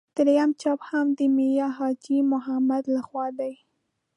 [0.17, 3.53] درېیم چاپ هم د میا حاجي محمد له خوا دی.